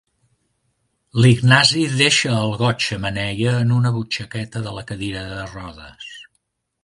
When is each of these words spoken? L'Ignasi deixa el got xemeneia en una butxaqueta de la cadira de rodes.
L'Ignasi 1.23 1.83
deixa 1.99 2.31
el 2.45 2.55
got 2.63 2.87
xemeneia 2.87 3.53
en 3.59 3.75
una 3.79 3.91
butxaqueta 3.99 4.63
de 4.69 4.75
la 4.79 4.87
cadira 4.93 5.27
de 5.35 5.45
rodes. 5.53 6.09